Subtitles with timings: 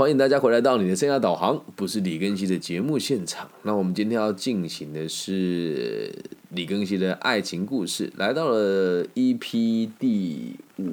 [0.00, 3.46] 欢迎大家回来到你的生涯导航，不是李根熙的节目现场。
[3.64, 6.10] 那我们今天要进行的是
[6.52, 10.90] 李根熙的爱情故事，来到了 EP 第五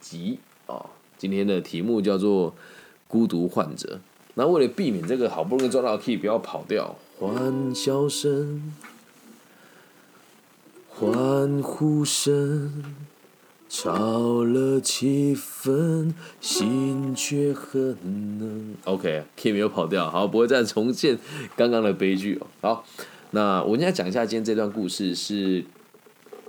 [0.00, 0.86] 集啊。
[1.18, 2.54] 今天的题目叫做
[3.06, 4.00] 孤独患者。
[4.32, 8.72] 那为了避免这个好不容易抓到 key 不要跑掉，欢笑声、
[10.88, 12.96] 欢呼声。
[13.72, 17.96] 炒了气氛，心却很
[18.40, 18.74] 冷。
[18.84, 21.16] OK，K 没有跑掉，好，不会再重现
[21.56, 22.46] 刚刚的悲剧哦。
[22.60, 22.84] 好，
[23.30, 25.64] 那我现在讲一下今天这段故事是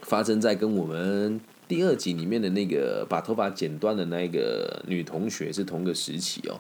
[0.02, 6.60] 发生在跟我们第二集里面的那个把头发剪断的那个女同学是同个时期哦。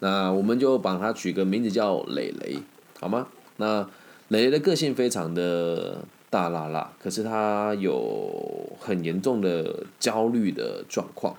[0.00, 2.58] 那我们就把她取个名字叫蕾蕾，
[2.98, 3.28] 好吗？
[3.58, 3.88] 那
[4.26, 6.04] 蕾蕾的个性非常的。
[6.30, 8.32] 大辣辣，可是他有
[8.78, 11.36] 很严重的焦虑的状况。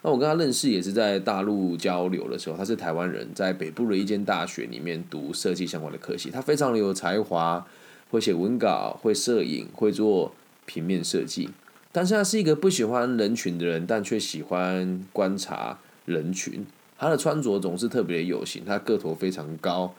[0.00, 6.30] 那我跟他认识也是在大陆交流的时候，他是台湾人，在北部的一间大学里面读设计相关的科系。
[6.30, 7.66] 他非常的有才华，
[8.10, 10.32] 会写文稿，会摄影，会做
[10.66, 11.50] 平面设计。
[11.90, 16.64] 但是他是一个不喜欢人群的人，但却喜欢观察人群。
[16.96, 19.92] 他的穿着总是特别有型，他个头非常高。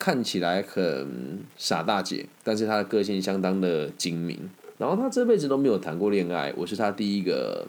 [0.00, 4.48] 看起来很傻大姐，但是她的个性相当的精明。
[4.78, 7.66] 然后她这辈子都没有谈过恋爱，我是她第一个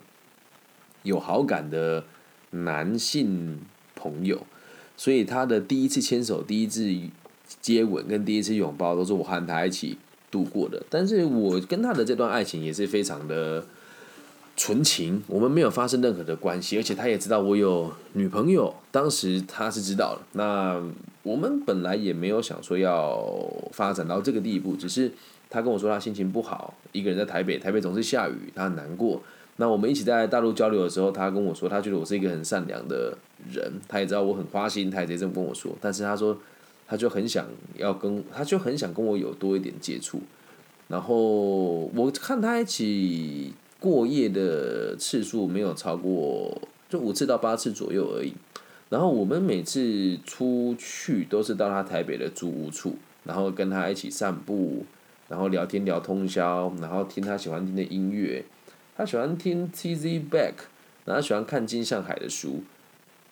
[1.04, 2.06] 有好感的
[2.52, 3.60] 男性
[3.94, 4.48] 朋友，
[4.96, 6.90] 所以她的第一次牵手、第一次
[7.60, 9.98] 接吻跟第一次拥抱都是我和她一起
[10.32, 10.82] 度过的。
[10.90, 13.66] 但是我跟她的这段爱情也是非常的。
[14.58, 20.22] 纯情，我们没有发生任何的关系，而且他也知道我有女朋友，当时他是知道的。
[20.34, 20.80] 那
[21.24, 23.18] 我们本来也没有想说要
[23.72, 25.12] 发展到这个地步，只是
[25.50, 29.22] 他跟我说他心情不好，一个人在台北，台北总是下雨，他很难过。
[29.56, 33.18] 那我们一起在大陆交流的时候，他跟我说他觉得我是一个很善良的
[33.52, 35.76] 人，他也知道我很花心，他也直接这么跟我说。
[35.82, 36.38] 但是他说
[36.88, 40.22] 他就很想要跟，他就很想跟我有多一点接触。
[40.88, 43.54] 然后我看他一起。
[43.82, 48.32] 过夜的次数没有超过，就五次到八次左右而已。
[48.90, 54.86] 然后我们每次出去都是到他台北的租屋处，然后跟他一起散步，
[55.30, 58.46] 然后聊天聊通宵，然后听他喜欢听的音乐。
[58.96, 60.54] 他喜欢听 T Z Back，
[61.06, 62.62] 然后喜欢看金向海的书，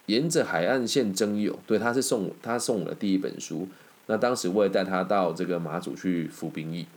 [0.08, 1.60] 沿着海岸线征友。
[1.68, 3.68] 对，他是送他送我的第一本书。
[4.08, 6.88] 那当时我也带他到这个马祖去服兵役。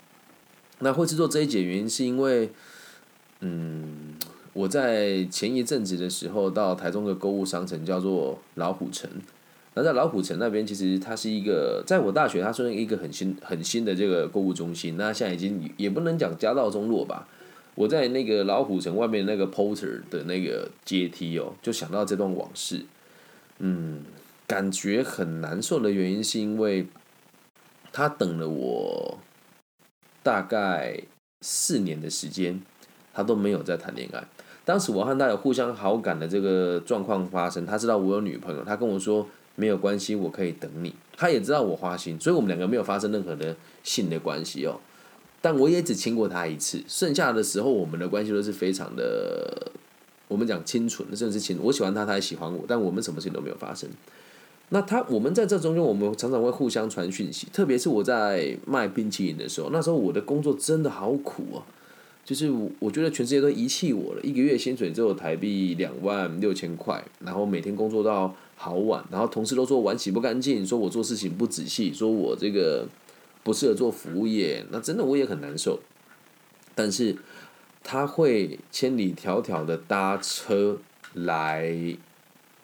[0.78, 2.50] 那会制作这一节原因是因为。
[3.44, 4.14] 嗯，
[4.52, 9.10] 我在前一阵子的时候到台中的购物商城叫做老虎城，
[9.74, 17.26] 那在老虎城那边其实它是一个，在我大学它是一个很新很新的这个购物中心，那现在已经也不能讲家道中落吧。
[17.74, 22.84] 我在那个老虎城外面那个 porter 的那个阶梯哦，就想到这段往事，
[23.58, 24.04] 嗯，
[24.46, 26.86] 感觉很难受的原因是因为
[27.90, 29.18] 他等了我
[30.22, 31.02] 大概
[31.40, 32.62] 四年的时间。
[33.12, 34.22] 他都没有在谈恋爱。
[34.64, 40.94] 当时我和他有互相好感的这个状况发生，他知道我有女朋友，他跟我说没有关系，我可以等你。
[41.16, 44.80] 他也知道我花心，所以我们两个没有发生任何的性的关系哦。
[45.40, 49.72] 但我也只亲过他一次，剩下的时候我们的关系都是非常的，
[50.28, 51.58] 我们讲清纯，甚至是亲。
[51.60, 53.90] 我喜欢他，他也喜欢我，但我们什么事情都没有发生。
[54.68, 61.66] 那他，我们在这中间，我们常常会互相传讯息，特别是我在卖冰淇淋的时候，那时候我的工作真的好苦啊。
[62.24, 64.20] 就是我，我觉得全世界都遗弃我了。
[64.22, 72.86] 一个月薪水只有台币两万六千块，然后每天工作到好晚，然后同事都说碗洗不干净，说我做事情不仔细，说我这个
[73.42, 74.64] 不适合做服务业。
[74.70, 75.80] 那真的我也很难受。
[76.74, 77.16] 但是
[77.82, 80.78] 他会千里迢迢的搭车
[81.14, 81.74] 来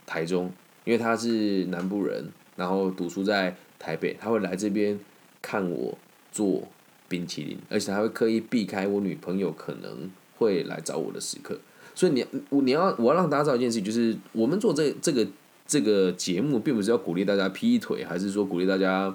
[0.07, 0.53] 台中，
[0.85, 4.99] 因为他是南部人，然后读书在台北，他会来这边
[5.43, 5.99] 看我
[6.31, 6.63] 做。
[7.09, 11.59] 冰淇淋，而且还会刻意避开我女朋友可能会来找我的时刻，
[11.95, 15.27] 所以你我你要我要让大家知道一件事情，就是我们做这这个
[15.67, 19.13] 这个节目，并不是要鼓励大家劈腿，还是说鼓励大家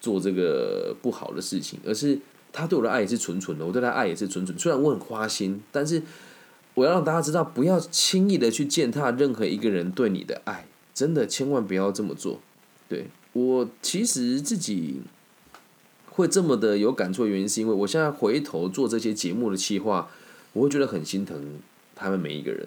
[0.00, 2.18] 做这个不好的事情，而是
[2.52, 4.58] 他对我的爱也是纯纯的，我对他爱也是纯纯。
[4.58, 6.02] 虽然我很花心，但是
[6.74, 12.40] 我要让大家知道，不要轻易的去践踏任何一个人对你的爱，真的千万不要这么做。
[12.88, 15.02] 对我其实自己。
[16.16, 20.08] 会这么的有感触的原因，是因为我现在回头做这些节目的企划，
[20.54, 21.60] 我会觉得很心疼
[21.94, 22.66] 他们每一个人。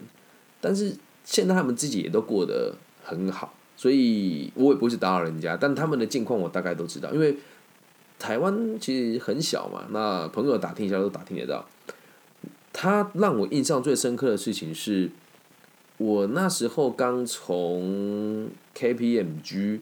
[0.62, 5.58] 但是现在他们自己也都过得很好，所以我也不是打扰人家。
[5.58, 7.38] 但他们的境况我大概都知道，因为
[8.20, 11.68] 台湾其实很小嘛，那朋友打听一下都打听得到。
[12.72, 15.10] 他让我印象最深刻的事情是，
[15.98, 18.48] 我那时候刚从
[18.78, 19.80] KPMG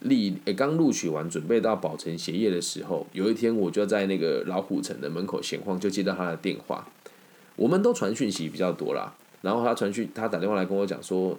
[0.00, 6.88] 立，诶，刚录取完，准备到保存协业的时候，有一天我就在那个老虎城的门口闲晃，就接到他的电话。
[7.56, 11.38] 我们都传讯息比较多啦，然后他传讯，他打电话来跟我讲说：“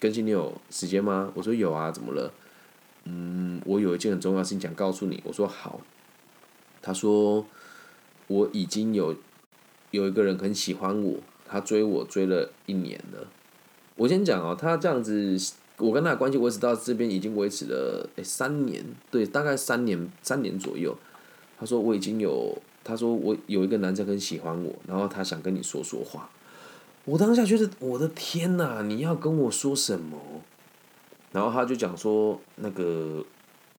[0.00, 2.32] 更新你有时间吗？”我说：“有啊，怎么了？”
[3.04, 5.22] 嗯，我有一件很重要的事情想告诉你。
[5.24, 5.80] 我说：“好。”
[6.80, 7.46] 他说
[8.28, 9.14] ：“我已经有
[9.90, 13.28] 有一个人很喜欢我。”他追我追了一年了，
[13.96, 15.38] 我先讲哦，他这样子，
[15.84, 20.96] 我跟他的关系维持到这边已经维持了诶三年，对，大概三年三年左右。
[21.58, 26.30] 他说我已经有，他说我有一个男生很喜欢我，然后他想跟你说说话。
[27.04, 30.18] 我当下觉得我的天哪，你要跟我说什么？
[31.32, 33.24] 然后他就讲说，那个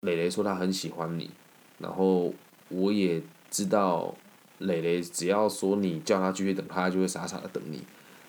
[0.02, 1.32] 磊磊说他很喜欢你，
[1.80, 2.34] 然后
[2.70, 4.16] 我也知道。
[4.60, 7.82] 磊磊只要说你叫他继续等，他就会傻傻的等你。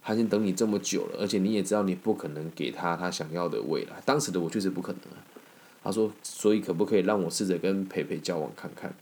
[0.06, 4.00] 他已经等你这么久了，而且你也知道你不可能给他他想要的未来。
[4.04, 5.18] 当时的我确实不可能啊。
[5.82, 8.94] 他说，所以可不可以让我试着跟培培交往看看？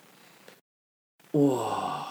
[1.32, 2.06] 哇！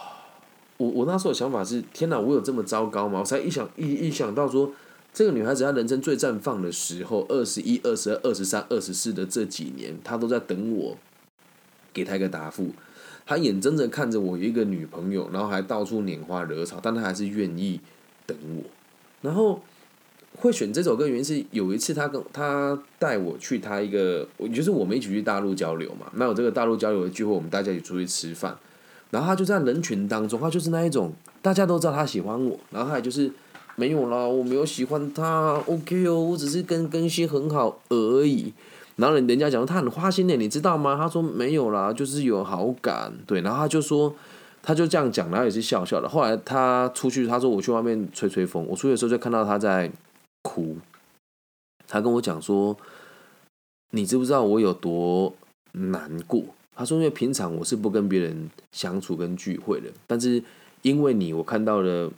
[0.77, 3.21] 我我那时候的想法是：天哪，我有这么糟糕吗？
[3.21, 4.71] 我才一想一一想到说，
[5.11, 10.97] 这个女孩子她人生最绽放的时候，二十一、二十二、二十三、二十四的这几年，她都在等我
[11.91, 12.69] 给她一个答复。
[13.25, 17.79] 他眼睁睁看着我有一个女朋友，然后还到处拈花惹草，但他还是愿意
[18.25, 18.63] 等我。
[19.23, 19.59] 然后
[20.37, 26.05] 会选这首歌原因是有一次他跟他带我去他一个，就是我们一起去大陆交流嘛。
[26.13, 28.55] 那有这个大陆交流的聚会，我们大家一起出去吃饭，
[29.09, 31.11] 然后他就在人群当中，他就是那一种
[31.41, 33.31] 大家都知道他喜欢我，然后他也就是
[33.75, 38.53] 没有啦，我没有喜欢他，OK 哦，我只是跟更新很好而已。
[38.95, 40.95] 然后人人家讲他很花心的，你知道吗？
[40.95, 43.41] 他说没有啦，就是有好感，对。
[43.41, 44.13] 然后他就说，
[44.63, 46.09] 他就这样讲，然后也是笑笑的。
[46.09, 48.65] 后来他出去，他说我去外面吹吹风。
[48.67, 49.91] 我出去的时候就看到他在
[50.41, 50.77] 哭。
[51.87, 52.75] 他跟我讲说，
[53.91, 55.35] 你知不知道我有多
[55.73, 56.43] 难过？
[56.75, 60.41] 他说因为平常我是不跟别人相处跟聚会的，但是
[60.81, 62.09] 因为你，我看到了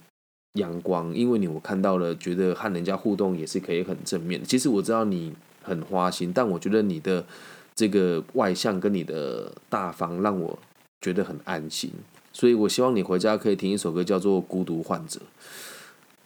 [0.54, 4.42] 阳光；因为你，我看到了觉得和人家互动也是可以很正面。
[4.46, 5.34] 其实我知道你。
[5.68, 7.26] 很花心，但我觉得你的
[7.74, 10.60] 这个外向跟你的大方让我
[11.02, 11.90] 觉得很安心，
[12.36, 15.22] 所以我希望你回家可以听一首歌，叫做《孤独患者》。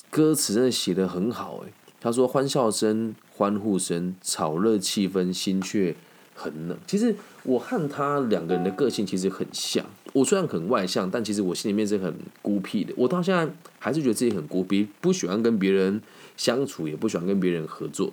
[0.09, 1.71] 歌词真的写的很好，诶，
[2.01, 5.95] 他说欢笑声、欢呼声、炒热气氛，心却
[6.33, 6.75] 很冷。
[6.87, 12.11] 其实我和他两个人的个性其实很像，我虽然很外向，但其实我心里面是很
[12.41, 12.91] 孤僻的。
[12.97, 13.47] 我到现在
[13.77, 16.01] 还是觉得自己很孤僻，不喜欢跟别人
[16.35, 18.11] 相处，也不喜欢跟别人合作。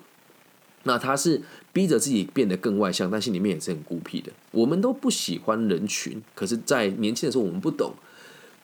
[0.86, 1.42] 那他是
[1.72, 4.32] 逼着自己变得更外向，但心里面也是很孤僻的。
[4.52, 7.94] 我们都不喜欢人群，可是，在年轻的时候，我们不懂，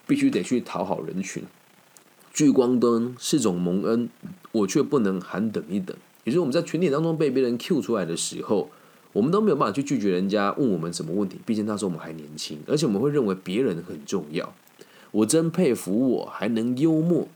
[0.06, 1.42] 必须得去讨好人群。
[2.32, 4.08] 聚光灯是种蒙恩，
[4.52, 5.96] 我却不能喊等一等。
[6.22, 8.70] 也就是我们在群体当中被别人 Q 出来的时候，
[9.12, 11.38] 我们都没有办法去拒绝人家问我们什么问题。
[11.44, 14.54] 毕竟那时候我们还年轻，而且我们会认为别人很重要。
[15.10, 17.26] 我真佩服我还能幽默，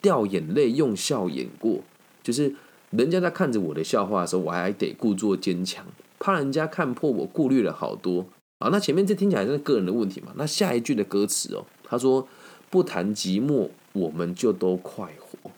[0.00, 1.82] 掉眼泪用笑掩过，
[2.22, 2.54] 就是。
[2.96, 5.84] 人家在看着我的笑话的时候，我还得故作坚强，
[6.20, 8.24] 怕人家看破我，顾虑了好多
[8.58, 8.68] 啊。
[8.70, 10.32] 那前面这听起来是个人的问题嘛？
[10.36, 12.28] 那下一句的歌词哦，他说
[12.70, 15.50] 不谈寂寞，我们就都快活。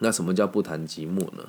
[0.00, 1.48] 那什么叫不谈寂寞呢？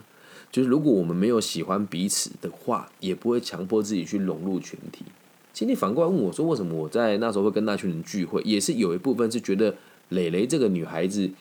[0.52, 5.06] 就是如果我们没有喜欢彼此的话，也不会强迫自己去融入群体。
[5.54, 8.44] 今天反过来问我说，为什么我在那时候会跟那群人聚会？
[8.44, 9.76] 也是有一部分是觉得
[10.10, 11.32] 蕾蕾这个女孩子。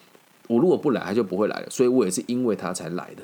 [0.47, 3.23] 我如果不来，他就不会来了，所以我也是因为他才来的。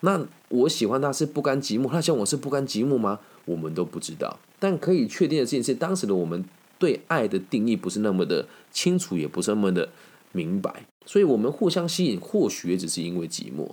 [0.00, 3.18] 那我喜欢他是不甘寂寞，他像我是不甘寂寞吗？
[3.46, 4.38] 我们都不知道。
[4.60, 6.44] 但可以确定的事情是，当时的我们
[6.78, 9.88] 对爱的定义不是那么的清楚，也不是那么的
[10.30, 13.70] 明白，所以我们互相吸引，或许也只是因为寂寞。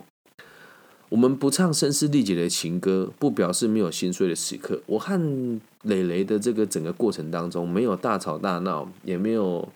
[1.09, 4.81] 我们不唱声嘶力竭的情歌，不表示没有心碎的时刻。
[4.87, 9.69] 我和磊磊的这个整个过程当中，没有大吵大闹，也没有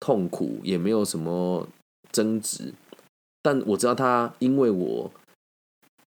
[0.00, 1.68] 痛苦，也没有什么。
[2.10, 2.72] 争执，
[3.42, 5.10] 但我知道他因为我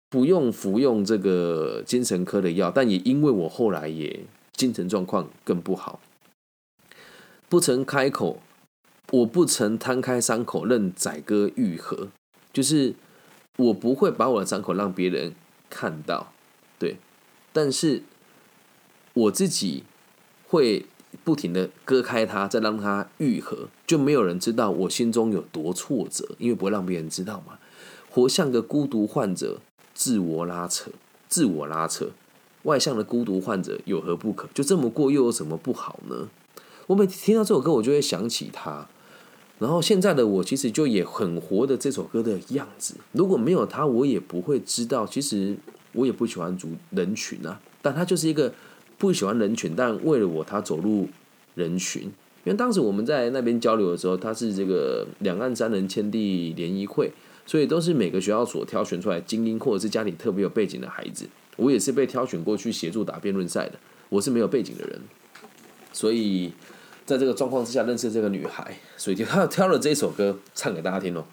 [0.08, 4.20] 不用服用这个精神科的药，但也因为我后来也
[4.52, 6.00] 精神状况更不好，
[7.48, 8.40] 不曾开口，
[9.12, 12.08] 我不曾摊开伤口任宰割愈合，
[12.52, 12.94] 就是
[13.56, 15.34] 我不会把我的伤口让别人
[15.68, 16.32] 看到，
[16.78, 16.96] 对，
[17.52, 18.02] 但是
[19.14, 19.84] 我自己
[20.46, 20.86] 会。
[21.24, 27.58] 不停的割开它，再让它愈合，就没有人知道我心中有多挫折，因为不会让别人知道嘛。
[28.10, 29.60] 活像个孤独患者，
[29.94, 30.90] 自我拉扯，
[31.28, 32.10] 自我拉扯。
[32.64, 34.46] 外向的孤独患者有何不可？
[34.52, 36.28] 就这么过又有什么不好呢？
[36.88, 38.86] 我每听到这首歌，我就会想起他。
[39.58, 42.96] 然后现在的我其实就也很活的这首歌的样子。
[43.12, 45.06] 如果没有他，我也不会知道。
[45.06, 45.56] 其实
[45.92, 48.52] 我也不喜欢族人群啊，但他就是一个
[49.00, 51.08] 不喜欢人群，但为了我他走入
[51.56, 52.02] 人群。
[52.44, 57.10] 因为当时我们在那边交流的时候，他是这个两岸三人签地联谊会，
[57.44, 61.26] 所以都是每个学校所挑选出来精英或者是家里特别有背景的孩子。
[61.56, 63.78] 我也是被挑选过去协助打辩论赛的，
[64.10, 65.00] 我是没有背景的人，
[65.92, 66.52] 所以。
[67.06, 71.24] 在这个状况之下认识这个女孩，所以就他挑了这首歌唱给大家听哦。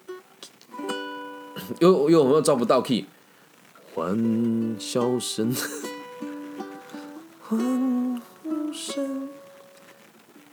[1.80, 3.04] 又又有没有照不到 key？
[3.92, 5.54] 欢笑声，
[7.52, 9.28] 欢呼声，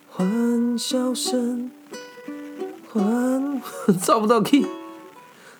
[0.09, 1.71] 欢笑声，
[2.91, 3.61] 欢
[4.01, 4.65] 找不到 key，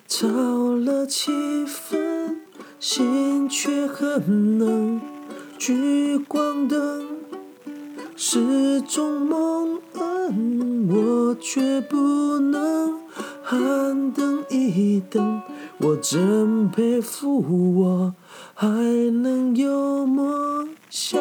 [0.06, 1.32] 吵了气
[1.64, 2.36] 氛，
[2.78, 5.00] 心却很冷，
[5.56, 7.06] 聚光灯。
[8.16, 13.00] 是种蒙恩，我却不能
[13.42, 15.40] 喊等一等。
[15.78, 18.14] 我真佩服，我
[18.60, 18.68] 还
[19.22, 21.18] 能幽默笑，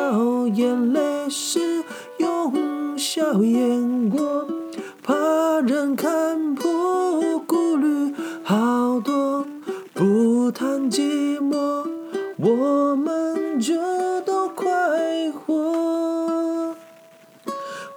[0.50, 1.86] 眼泪是
[2.18, 4.46] 用笑掩过，
[5.02, 9.46] 怕人看破，顾虑好多，
[9.94, 11.88] 不谈寂寞，
[12.36, 13.74] 我们就
[14.26, 16.76] 都快活。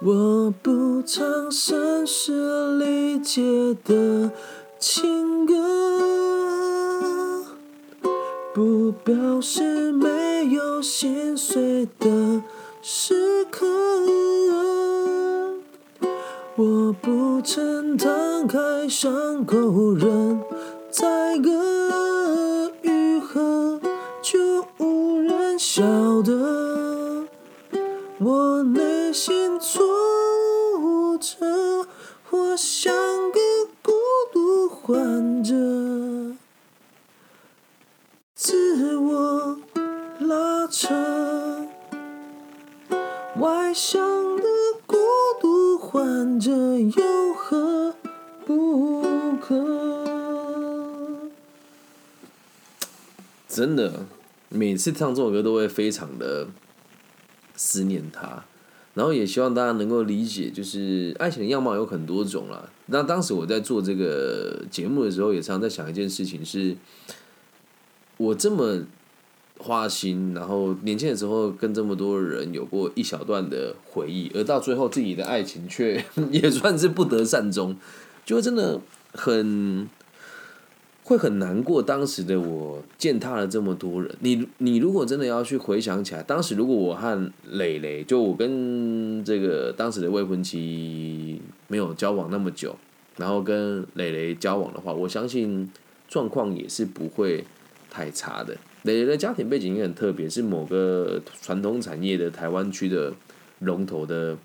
[0.01, 4.31] 我不唱声嘶力竭的
[4.79, 5.53] 情歌，
[9.03, 12.41] 表示没有心碎的
[12.81, 13.65] 时刻。
[16.55, 20.39] 我不曾摊开伤口，任
[20.89, 23.81] 宰割愈合，
[24.21, 25.83] 就无人晓
[26.21, 27.25] 得
[28.19, 29.83] 我内心错。
[32.29, 32.93] 我像
[33.31, 33.39] 个
[33.83, 33.91] 孤
[34.31, 35.53] 独患者，
[38.83, 39.57] 自我
[40.19, 40.93] 拉扯，
[43.37, 44.43] 外向的
[44.85, 44.97] 孤
[45.41, 47.95] 独患者有何
[48.45, 49.01] 不
[49.39, 49.55] 可？
[53.47, 54.05] 真的，
[54.49, 56.47] 每次唱这首歌都会非常的
[57.55, 58.43] 思念他。
[58.95, 62.69] 然后也希望大家能够理解，就是爱情的样貌有很多种了。
[62.87, 66.75] 那当时我在做这个节目的时候，也常常在想一件事情：是，
[68.23, 68.83] 我这么
[69.57, 77.75] 花心，然后年轻的时候跟这么多人有过一小段的回忆，而到最后自己的爱情却 也算是不得善终，
[78.25, 78.79] 就真的
[79.13, 79.89] 很。
[81.05, 84.09] 会很难过，当时的我践踏了这么多人。
[84.21, 92.73] 你你如果真的要去回想起来，当时如果我和磊磊，就我跟这个当时的未婚妻没有交往那么久，
[93.17, 95.69] 然后跟磊磊交往的话，我相信
[96.07, 97.43] 状况也是不会
[97.93, 98.57] 太差的。
[98.81, 103.13] 磊磊的家庭背景也很特别，是某个传统产业的台湾区的
[103.59, 104.35] 龙头的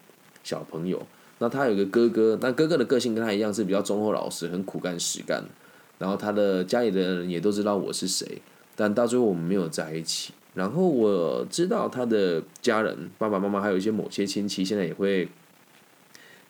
[0.45, 1.05] 小朋友。
[1.39, 5.43] 那他有个哥哥，那哥哥的个性跟他一样，是比较忠厚老实，很苦干实干。
[5.99, 8.41] 然后他的家里的人也都知道我是谁，
[8.77, 10.33] 但到最后我们没有在一起。
[10.55, 15.29] 然后我知道他的家人，爸爸妈妈还有一些某些亲戚，现在也会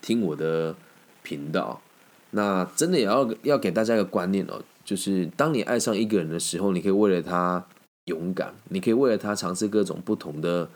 [0.00, 0.74] 听我的
[1.22, 1.80] 频道。
[2.30, 7.64] 那真的也要要给大家一个观念哦，就是当你爱上一个人的时候，你可以为了他
[8.04, 10.68] 勇敢，你可以为了他尝试各种不同的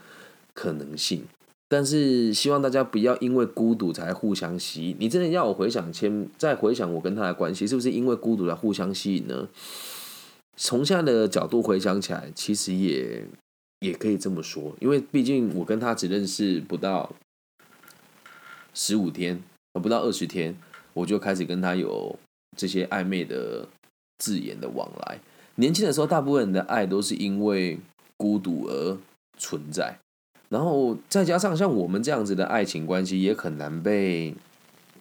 [0.54, 1.24] 可能性。
[1.68, 4.96] 但是希望大家不要因为孤独才互相吸引。
[4.98, 9.48] 你真的要我回想前，再回想我跟他的关系，是不是因为孤独才互相吸引呢？
[10.54, 13.24] 从现在的角度回想起来，其实也
[13.80, 14.76] 也可以这么说。
[14.80, 17.10] 因为毕竟我跟他只认识不到
[18.74, 19.42] 十五天，
[19.72, 20.54] 不到二十天，
[20.94, 22.14] 我就开始跟他有
[22.56, 23.66] 这些暧昧的
[24.18, 25.18] 字眼的往来。
[25.56, 27.78] 年轻的时候，大部分人的爱都是因为
[28.16, 28.96] 孤独而
[29.36, 29.98] 存在。
[30.48, 34.34] 然后再加上像我们这样子的爱情关系，也很难被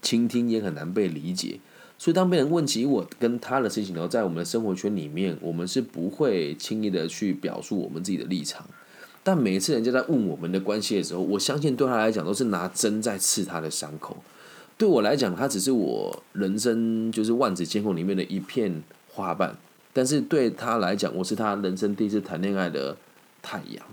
[0.01, 1.60] 倾听，也很难被理解。
[1.98, 8.65] 所以当别人问起我跟他的事情，然后在我们的生活圈里面，我们是不会轻易的去表述我们自己的立场。
[9.24, 14.17] 但每一次人家在问我们的关系的时候，我相信对他来讲都是拿针在刺他的伤口。
[14.82, 19.56] 对我来讲，他只是我人生就是万紫千红里面的一片花瓣，
[19.94, 22.98] 但是对他来讲，我是他人生第一次谈恋爱的
[23.44, 23.86] 太阳。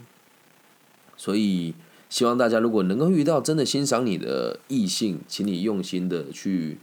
[1.14, 1.74] 所以，
[2.08, 6.78] 希望大家如果能够遇到真的欣赏你的异性，请你用心的去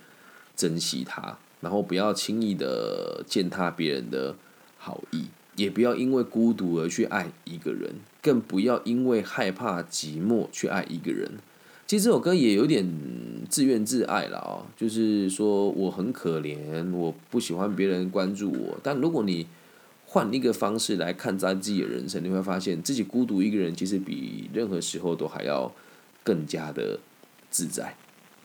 [0.56, 4.36] 珍惜他，然后不要轻易的践踏别人的
[4.78, 11.40] 好意，也不要因为孤独而去爱一个人，更不要因为害怕寂寞去爱一个人。
[11.88, 12.84] 其实这首歌也有点
[13.50, 18.78] 自怨自艾了哦，就是说我很可怜，我不喜欢别人关注我。
[18.82, 19.46] 但如果你
[20.08, 25.72] 换一个方式来看待自己的人生，你会发现自己孤独一个人，其实比任何时候都还要
[26.24, 27.00] 更加的
[27.52, 27.96] 自在，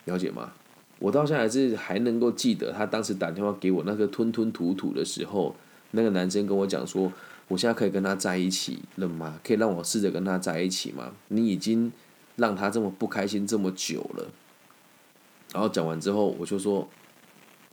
[0.04, 0.52] 了解吗？
[0.98, 5.56] 我到现在还是还能够记得他当时打电话给我那个吞吞吐吐的时候，
[5.92, 7.10] 那个男生跟我讲说
[7.48, 9.40] ：“我现在可以跟他在一起了吗？
[9.42, 11.12] 可以让我试着跟他在一起吗？
[11.28, 11.90] 你已经
[12.40, 14.26] 让他这么不开心这么久了。”
[15.54, 16.88] 然后讲完之后，我就说：“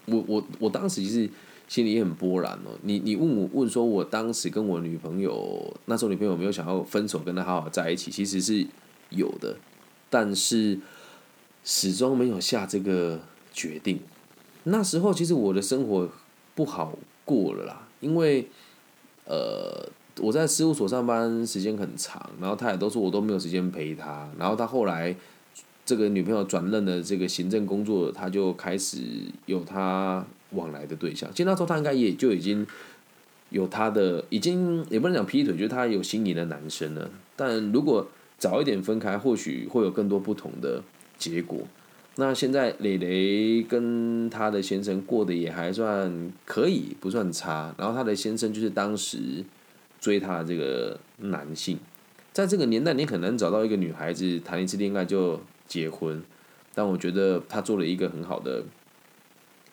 [0.06, 1.30] 我我我当时其实
[1.68, 2.78] 心里也很波澜哦。
[2.84, 8.68] 你你问我问说我当时跟我女朋友那时候女朋友没有想要分手，跟她好好在一起，其实是
[9.10, 9.58] 有的，
[10.10, 10.80] 但是。”
[11.70, 13.20] 始终没有下这个
[13.52, 14.00] 决定。
[14.64, 16.10] 那时候其实我的生活
[16.56, 18.48] 不好过了啦，因为
[19.26, 24.30] 呃我在事务所上班时间很长，然后他也都说我都没有时间陪他。
[24.38, 25.16] 然后他后来
[25.86, 28.98] 这个女朋友转任了这个行政工作，他就开始
[29.46, 31.30] 有他往来的对象。
[31.32, 32.66] 其实那时候他应该也就已经
[33.50, 37.10] 有他的，已经也不能讲劈腿，就是他有心仪的男生了。
[37.36, 38.08] 但如果
[38.38, 40.84] 早一点分开，或许会有更多不同的。
[41.20, 41.62] 结果，
[42.18, 47.74] 那现在蕾蕾跟他的先生过得也还算可以，不算差。
[47.76, 49.44] 然后他的先生就是当时
[50.00, 51.80] 追她的这个男性，
[52.34, 56.24] 在这个年代，你很难找到一个女孩子谈一次恋爱就结婚。
[56.74, 58.64] 但我觉得他做了一个很好的、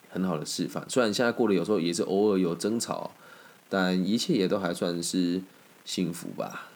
[0.09, 0.83] 很好的示范。
[0.89, 3.11] 虽然现在过得有时候也是偶尔有争吵，
[3.69, 5.41] 但一切也都还算是
[5.83, 6.69] 幸福吧。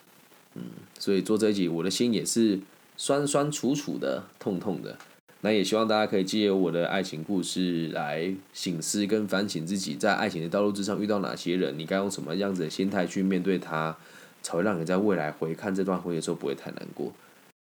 [0.55, 0.63] 嗯，
[0.97, 2.59] 所以做这一集，我的心也是。
[3.01, 4.97] 酸酸楚楚的，痛痛的，
[5.41, 13.95] 那也希望大家可以借由我的爱情故事来醒思跟反省自己，在爱情的道路之上遇到哪些人，你该用什么样子的心态去面对他，
[14.41, 17.13] 才会让你在未来回看这段婚姻的时候不会太难过。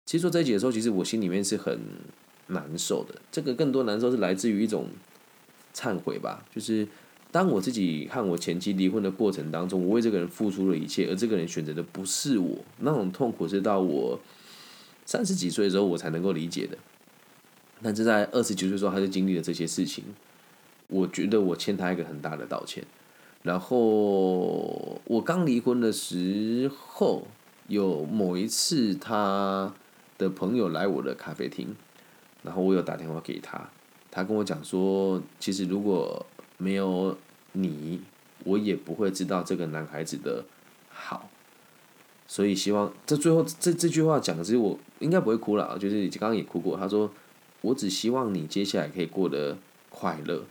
[0.06, 1.80] 其实做这一集的时候，其实我心里面是很
[2.48, 4.88] 难受的，这个更多难受是来自于一种
[5.76, 6.88] 忏悔吧，就是
[7.32, 14.20] 当我自己和我前妻离婚的过程当中，我为这个人付出了一切，而这个人选择的不是我，那种痛苦是到我。
[15.06, 16.78] 三十几岁的时候，我才能够理解的。
[17.82, 20.04] 但是在二十九岁的时候，他就经历了这些事情。
[20.88, 22.84] 我觉得我欠他一个很大的道歉。
[23.44, 27.28] 然后我刚离婚的时候，
[27.68, 29.74] 有某一次他
[30.18, 31.76] 的朋友来我的咖啡厅，
[32.44, 33.70] 然后我有打电话给他，
[34.10, 36.26] 他跟我讲说，其实如果
[36.58, 37.18] 没有
[37.54, 38.02] 你，
[38.44, 40.44] 我也不会知道这个男孩子的
[40.90, 41.30] 好。
[42.28, 46.76] 所以希望这最后这这句话讲的是我应该不会哭了，就是刚刚也哭过。
[46.78, 47.10] 他说
[47.68, 49.58] ：“我只希望你接下来可以过得
[49.90, 50.46] 快乐，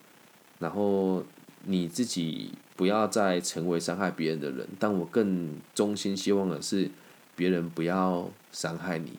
[0.58, 1.24] 然后
[1.64, 4.68] 你自己不要再成为伤害别人的人。
[4.78, 6.90] 但我更衷心希望的是，
[7.34, 9.18] 别人不要伤害你，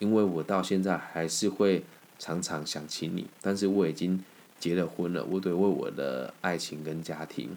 [0.00, 1.84] 因为我到现在还是会
[2.18, 3.26] 常常想起你。
[3.40, 4.24] 但是我已经
[4.58, 7.50] 结了婚了，我得为我的爱情跟家庭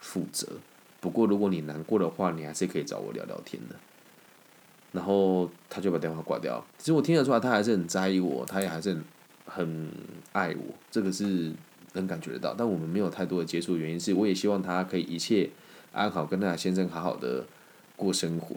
[0.00, 0.48] 负责。
[0.98, 3.76] 不过如果你难过的话，你还是可以找我聊聊天的。”
[4.90, 6.64] 然后他就把电话挂掉。
[6.78, 9.04] 其实我听得出来，他还是很在意我，他也还是很
[9.48, 9.88] 很
[10.32, 11.52] 爱我，这个是
[11.94, 12.54] 能感觉得到。
[12.56, 15.50] 但我们没有太多的接触，原因是我也希望他可以一切
[15.92, 17.44] 安好，跟他先生好好的
[17.96, 18.56] 过生活。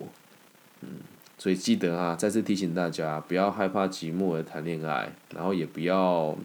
[0.81, 0.89] 嗯，
[1.37, 6.37] 所以记得啊，再次提醒大家，不要害怕寂寞而谈恋爱，然后也不要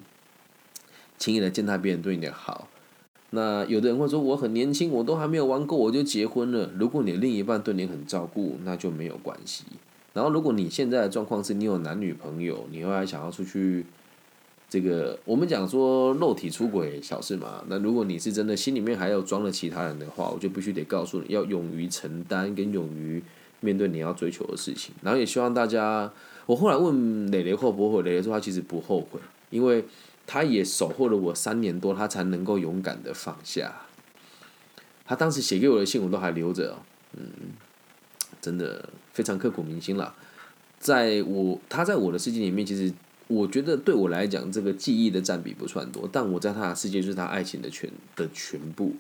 [1.19, 2.69] 轻易的践踏别人对你的好。
[3.31, 6.71] 那有的人会说我很年轻，我都还没有玩够我就结婚了。
[6.79, 9.65] 如果你的另一半对你很照顾，那就没有关系。
[10.13, 13.85] 然后如果你现在的状况是你有男女朋友，你会还想要出去，
[14.69, 17.63] 这个我们讲说肉体出轨小事嘛。
[17.69, 23.23] 那如果你是真的心里面还有装了其他人的话，我就必须得告诉你要勇于承担跟勇于
[23.61, 24.95] 面对你要追求的事情。
[25.03, 26.13] 然后也希望大家，
[26.47, 29.85] 我后来问磊磊后不后悔，磊磊说他其实不后悔，因为。
[30.29, 33.83] 他也守候了我三年多，他才能够勇敢的放下。
[35.05, 36.77] 他当时写给我的信，我都还留着，
[37.13, 37.25] 嗯，
[38.43, 40.13] 真的非常刻骨铭心了。
[40.81, 42.93] 在我他在我的世界里面，其实
[43.29, 48.95] 我觉得对我来讲，这个记忆的占比不算多，但我在他的世界就是他爱情的全的全部，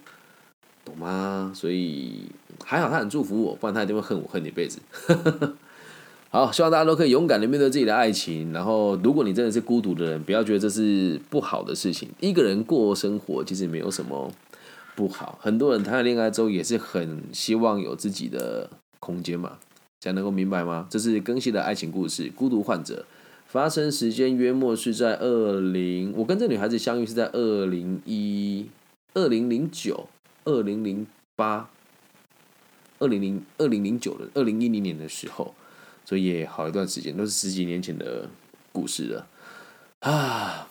[0.84, 1.52] 懂吗？
[1.54, 2.26] 所以
[2.64, 4.80] 还好他很祝福我，不然他一定会恨我恨你一辈子。
[6.28, 8.52] 好，希望大家都可以勇敢的面对自己的爱情。
[8.52, 12.08] 然后，如果你真的是孤独的人，不要觉得这是不好的事情。
[12.20, 14.30] 一个人过生活其实没有什么
[14.96, 15.38] 不好。
[15.40, 19.58] 很多人谈了恋爱之后，也是很希望有自己的空间嘛。
[20.00, 20.86] 这样能够明白吗？
[20.90, 23.06] 这是更新的爱情故事，《孤独患者》
[23.46, 28.66] 发生时间约莫是在二零，我跟这女孩子相遇是在二零一
[29.14, 30.08] 二零零九、
[30.44, 31.70] 二零零八、
[32.98, 35.54] 二零零二零零九的二零一零年的时候。
[36.08, 38.28] 所以也好一段时间，都是十几年前的
[38.70, 39.26] 故事了
[39.98, 40.68] 啊！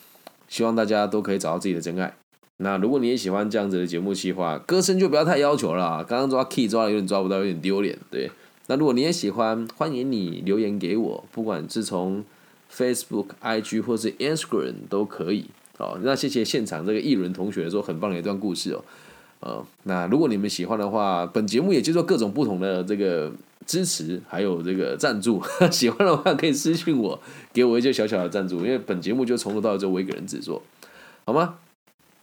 [0.47, 2.15] 希望大家都可以找到自己的真爱。
[2.55, 6.05] 那如果你也喜欢这样子的节目计划，歌声就不要太要求了。
[6.05, 7.99] 刚刚抓 key 抓的有点抓不到，有点丢脸。
[8.09, 8.31] 对，
[8.67, 12.23] 那如果你也喜欢，欢迎你留言给我，不管是从
[12.75, 15.45] Facebook、IG 或是 Instagram 都可以。
[15.77, 18.83] 好，那谢谢现场这个艺伦同学说很棒的一段故事哦。
[19.41, 23.31] 呃，那如果你们喜欢的话，本节目也接受各种不同的这个
[23.65, 25.41] 支持，还有这个赞助。
[25.71, 27.19] 喜欢的话可以私信我，
[27.53, 30.61] 给我一些小小的赞助，因为本节目就从头到尾就我一个人制作，
[31.25, 31.55] 好吗？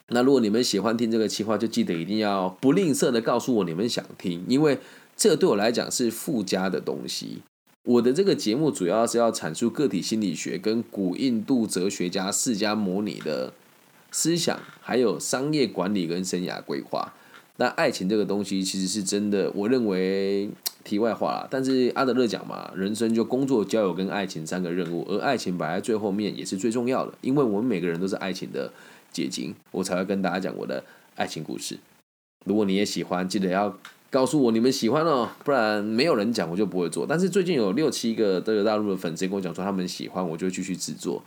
[0.08, 4.78] 那如果你们喜欢听这个企划，就记得一定要不吝啬的告诉我你们想听，因为
[5.16, 7.42] 这对我来讲是附加的东西。
[7.84, 13.52] 我的这个节目主要是要阐述个体心理学跟古印度哲学家释迦摩尼的
[14.10, 17.12] 思想，还有商业管理跟生涯规划。
[17.56, 20.48] 那爱情这个东西其实是真的，我认为
[20.84, 21.48] 题外话啦。
[21.50, 28.72] 但是阿德勒讲嘛，人生就工作、交友跟爱情三个任务，而爱情摆在最后面也是最重要的，因为我们每个人都是爱情的。
[29.12, 30.82] 结晶，我才会跟大家讲我的
[31.16, 31.76] 爱情故事。
[32.46, 33.76] 如果你也喜欢，记得要
[34.12, 37.04] 告诉我你们喜欢哦，不然没有人讲我就不会做。
[37.08, 41.24] 但是最近有六七个这个大陆的粉丝跟我讲说他们喜欢，我就继续制作。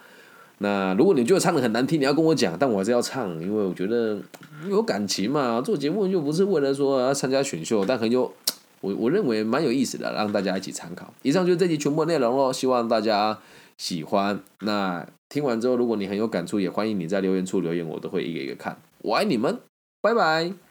[0.59, 4.21] 那如果你觉得唱的很难听，你要跟我讲，但我还是要唱，因为我觉得
[4.69, 5.59] 有感情嘛。
[5.59, 8.31] 做节目又不是为了说要参加选秀，但很有
[8.79, 11.13] 我我认为蛮有意思的，让大家一起参考。
[11.23, 13.39] 以上就是这集全部内容喽，希望大家
[13.77, 14.39] 喜欢。
[14.59, 15.05] 那。
[15.27, 18.77] 听完之后，如果你很有感触，也欢迎你在留言处留言，我都会一个一个看。
[18.99, 19.57] 我爱你们，
[19.99, 20.64] 拜拜。